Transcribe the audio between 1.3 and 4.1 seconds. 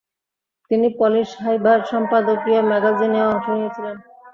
হাইভার সম্পাদকীয় ম্যাগাজিনেও অংশ নিয়েছিলেন।